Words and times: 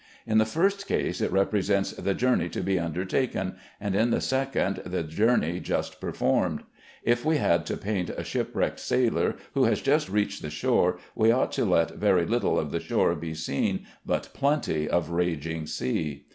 In 0.25 0.39
the 0.39 0.47
first 0.47 0.87
case, 0.87 1.21
it 1.21 1.31
represents 1.31 1.91
the 1.91 2.15
journey 2.15 2.49
to 2.49 2.61
be 2.61 2.79
undertaken, 2.79 3.57
and 3.79 3.93
in 3.95 4.09
the 4.09 4.19
second 4.19 4.77
the 4.83 5.03
journey 5.03 5.59
just 5.59 6.01
performed. 6.01 6.63
If 7.03 7.23
we 7.23 7.37
had 7.37 7.67
to 7.67 7.77
paint 7.77 8.09
a 8.09 8.23
shipwrecked 8.23 8.79
sailor 8.79 9.35
who 9.53 9.65
has 9.65 9.79
just 9.79 10.09
reached 10.09 10.41
the 10.41 10.49
shore, 10.49 10.97
we 11.13 11.29
ought 11.31 11.51
to 11.51 11.65
let 11.65 11.91
very 11.97 12.25
little 12.25 12.57
of 12.57 12.71
the 12.71 12.79
shore 12.79 13.13
be 13.13 13.35
seen, 13.35 13.85
but 14.03 14.29
plenty 14.33 14.89
of 14.89 15.11
raging 15.11 15.67
sea. 15.67 16.25